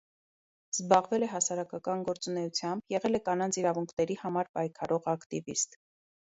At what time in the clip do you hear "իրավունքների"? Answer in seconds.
3.63-4.19